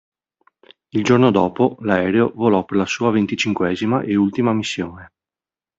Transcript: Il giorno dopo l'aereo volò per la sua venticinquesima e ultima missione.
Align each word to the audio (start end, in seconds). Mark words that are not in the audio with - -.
Il 0.93 1.03
giorno 1.03 1.29
dopo 1.29 1.77
l'aereo 1.81 2.31
volò 2.33 2.65
per 2.65 2.75
la 2.75 2.87
sua 2.87 3.11
venticinquesima 3.11 4.01
e 4.01 4.15
ultima 4.15 4.51
missione. 4.51 5.09